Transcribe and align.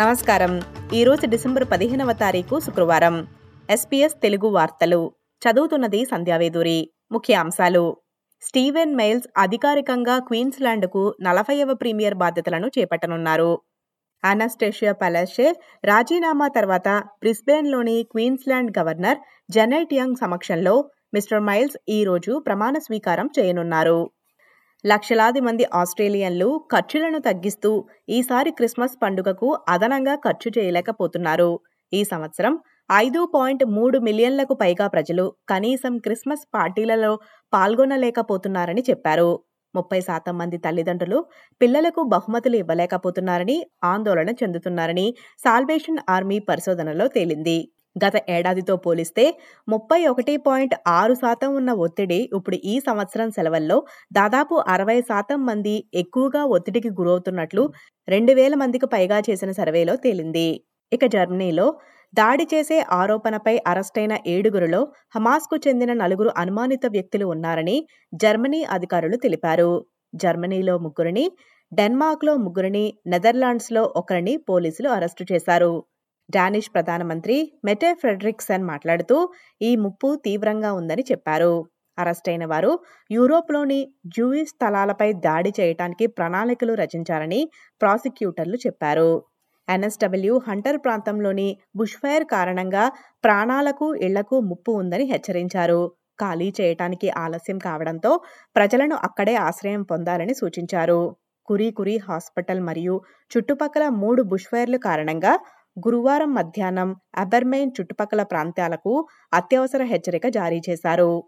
నమస్కారం. 0.00 0.62
ఈరోజు 0.92 1.26
డిసెంబర్ 1.26 1.64
పదిహేనవ 1.72 2.12
తారీఖు 2.12 2.60
శుక్రవారం. 2.60 3.26
ఎస్పీఎస్ 3.70 4.14
తెలుగు 4.22 4.48
వార్తలు. 4.48 5.12
చదువుతున్నది 5.42 6.04
సంధ్యావేదూరి 6.04 6.90
ముఖ్య 7.12 7.34
అంశాలు. 7.34 7.96
స్టీవెన్ 8.42 8.94
మైల్స్ 8.96 9.26
అధికారికంగా 9.36 10.18
క్వీన్స్లాండ్కు 10.18 11.14
నలభైవ 11.20 11.74
ప్రీమియర్ 11.74 12.14
బాధ్యతలను 12.14 12.70
చేపట్టనున్నారు. 12.78 13.60
అనాస్టేషియా 14.24 14.92
పలాషే 14.92 15.54
రాజీనామా 15.84 16.48
తర్వాత 16.48 16.88
బ్రిస్బేన్లోని 16.88 18.02
క్వీన్స్లాండ్ 18.02 18.78
గవర్నర్ 18.78 19.18
జెనైట్ 19.50 19.94
యంగ్ 19.94 20.16
సమక్షంలో 20.16 20.90
మిస్టర్ 21.14 21.40
మైల్స్ 21.40 21.76
ఈ 21.88 22.04
రోజు 22.04 22.38
ప్రమాణ 22.46 22.78
స్వీకారం 22.78 23.30
చేయనున్నారు. 23.38 24.10
లక్షలాది 24.84 25.40
మంది 25.40 25.64
ఆస్ట్రేలియన్లు 25.74 26.48
ఖర్చులను 26.72 27.18
తగ్గిస్తూ 27.18 27.70
ఈసారి 28.08 28.50
క్రిస్మస్ 28.50 28.96
పండుగకు 29.02 29.48
అదనంగా 29.68 30.14
ఖర్చు 30.26 30.48
చేయలేకపోతున్నారు. 30.56 31.50
ఈ 31.92 32.00
సంవత్సరం 32.04 32.54
ఐదు 32.90 33.20
పాయింట్ 33.34 33.64
మూడు 33.76 33.96
మిలియన్లకు 33.98 34.54
పైగా 34.54 34.86
ప్రజలు 34.86 35.24
కనీసం 35.48 35.94
క్రిస్మస్ 35.98 36.44
పార్టీలలో 36.54 37.12
పాల్గొనలేకపోతున్నారని 37.52 38.82
చెప్పారు. 38.88 39.30
ముప్పై 39.74 40.00
శాతం 40.00 40.34
మంది 40.38 40.58
తల్లిదండ్రులు 40.58 41.18
పిల్లలకు 41.60 42.00
బహుమతులు 42.14 42.56
ఇవ్వలేకపోతున్నారని 42.62 43.56
ఆందోళన 43.84 44.30
చెందుతున్నారని 44.40 45.06
సాల్వేషన్ 45.44 46.00
ఆర్మీ 46.08 46.38
పరిశోధనలో 46.48 47.06
తేలింది. 47.08 47.58
గత 47.96 48.16
ఏడాదితో 48.28 48.74
పోలిస్తే 48.76 49.24
ముప్పై 49.68 50.00
ఒకటి 50.06 50.34
పాయింట్ 50.46 50.74
ఆరు 50.90 51.14
శాతం 51.14 51.50
ఉన్న 51.54 51.70
ఒత్తిడి 51.86 52.20
ఇప్పుడు 52.36 52.56
ఈ 52.72 52.74
సంవత్సరం 52.78 53.28
సెలవుల్లో 53.30 53.78
దాదాపు 54.12 54.56
అరవై 54.74 54.98
శాతం 55.10 55.40
మంది 55.44 55.74
ఎక్కువగా 55.94 56.42
ఒత్తిడికి 56.56 56.90
గురవుతున్నట్లు 57.00 57.64
రెండు 58.08 58.34
వేల 58.34 58.54
మందికి 58.54 58.86
పైగా 58.86 59.18
చేసిన 59.28 59.50
సర్వేలో 59.50 59.94
తేలింది. 59.96 60.48
ఇక 60.92 61.04
జర్మనీలో 61.06 61.66
దాడి 62.14 62.44
చేసే 62.52 62.76
ఆరోపణపై 62.92 63.54
అరెస్టైన 63.66 64.14
ఏడుగురిలో 64.26 64.80
హమాస్కు 65.14 65.56
చెందిన 65.66 65.92
నలుగురు 65.94 66.30
అనుమానిత 66.36 66.86
వ్యక్తులు 66.86 67.26
ఉన్నారని 67.26 67.76
జర్మనీ 68.22 68.60
అధికారులు 68.76 69.16
తెలిపారు. 69.16 69.70
జర్మనీలో 70.12 70.74
ముగ్గురిని 70.78 71.24
డెన్మార్క్లో 71.72 72.32
ముగ్గురిని 72.36 72.84
నెదర్లాండ్స్లో 73.06 73.82
ఒకరిని 73.96 74.34
పోలీసులు 74.48 74.88
అరెస్టు 74.90 75.24
చేశారు. 75.32 75.72
డానిష్ 76.34 76.70
ప్రధానమంత్రి 76.74 77.36
మెటే 77.64 77.90
ఫ్రెడరిక్సన్ 77.94 78.64
మాట్లాడుతూ 78.64 79.16
ఈ 79.62 79.70
ముప్పు 79.76 80.08
తీవ్రంగా 80.24 80.70
ఉందని 80.72 81.04
చెప్పారు. 81.10 81.52
అరెస్టైన 81.98 82.44
వారు 82.44 82.72
యూరోప్లోని 83.10 83.78
జూయి 84.16 84.44
స్థలాలపై 84.44 85.08
దాడి 85.26 85.50
చేయడానికి 85.60 86.04
ప్రణాళికలు 86.06 86.74
రచించారని 86.74 87.40
ప్రాసిక్యూటర్లు 87.80 88.58
చెప్పారు. 88.66 89.10
ఎన్ఎస్డబ్ల్యూ 89.68 90.34
హంటర్ 90.48 90.78
ప్రాంతంలోని 90.84 91.48
బుష్ఫైర్ 91.76 92.24
కారణంగా 92.24 92.84
ప్రాణాలకు 93.24 93.88
ఇళ్ళకు 94.06 94.36
ముప్పు 94.40 94.72
ఉందని 94.72 95.04
హెచ్చరించారు. 95.04 95.80
ఖాళీ 96.20 96.48
చేయటానికి 96.60 97.08
ఆలస్యం 97.24 97.58
కావడంతో 97.58 98.10
ప్రజలను 98.56 98.96
అక్కడే 99.04 99.34
ఆశ్రయం 99.48 99.82
పొందాలని 99.82 100.34
సూచించారు. 100.34 101.00
కురీ 101.48 101.68
కురీ 101.70 101.94
హాస్పిటల్ 102.08 102.60
మరియు 102.60 102.94
చుట్టుపక్కల 103.30 103.84
మూడు 104.02 104.22
బుష్ఫైర్లు 104.22 104.78
కారణంగా 104.78 105.32
గురువారం 105.86 106.34
మధ్యాహ్నం 106.34 106.96
అబర్మెయిన్ 107.16 107.72
చుట్టుపక్కల 107.80 108.22
ప్రాంతాలకు 108.22 109.08
అత్యవసర 109.32 109.82
హెచ్చరిక 109.82 110.28
జారీ 110.28 110.60
చేశారు. 110.70 111.24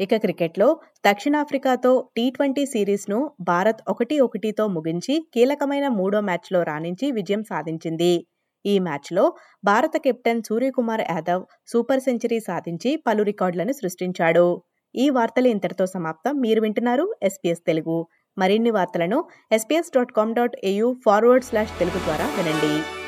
ఇక 0.00 0.16
క్రికెట్లో 0.16 0.80
దక్షిణాఫ్రికాతో 1.06 2.08
టీ 2.16 2.30
ట్వంటీ 2.30 2.66
సిరీస్ను 2.66 3.30
భారత్ 3.40 3.80
ఒకటి 3.88 4.20
ఒకటితో 4.20 4.66
ముగించి 4.66 5.26
కీలకమైన 5.34 5.88
మూడో 5.88 6.20
మ్యాచ్లో 6.20 6.62
రాణించి 6.62 7.10
విజయం 7.10 7.42
సాధించింది. 7.42 8.26
ఈ 8.66 8.78
మ్యాచ్లో 8.78 9.36
భారత 9.64 9.96
captain 9.96 10.42
Suryakumar 10.48 11.00
Yadav 11.00 11.44
super 11.66 12.00
century 12.00 12.40
సాధించి 12.40 12.96
పలు 12.96 13.22
రికార్డులను 13.22 13.72
సృష్టించాడు. 13.72 14.62
ఈ 14.94 15.10
వార్తలు 15.10 15.48
ఇంతటితో 15.48 15.86
సమాప్తం. 15.86 16.40
మీరు 16.40 16.60
వింటున్నారు 16.60 17.14
ఎస్పీఎస్ 17.22 17.64
తెలుగు. 17.66 18.06
మరిన్ని 18.38 18.70
వార్తలను 18.70 19.24
SPS 19.52 19.92
dot 19.96 20.12
com 20.12 20.34
dot 20.34 20.56
AU 20.64 20.96
forward 21.04 21.44
slash 21.44 21.78
Telugu 21.78 21.98
ద్వారా 21.98 22.24
వినండి. 22.38 23.05